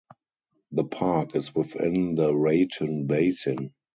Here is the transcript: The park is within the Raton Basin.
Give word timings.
The 0.71 0.85
park 0.85 1.35
is 1.35 1.53
within 1.53 2.15
the 2.15 2.35
Raton 2.35 3.05
Basin. 3.05 3.75